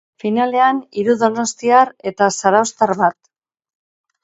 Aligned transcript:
Finalean 0.21 0.79
hiru 1.01 1.15
donostiar 1.25 1.93
eta 2.13 2.31
zarauztar 2.39 2.97
bat. 3.05 3.19